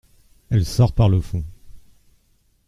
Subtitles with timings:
[0.49, 1.43] Elle sort par le fond.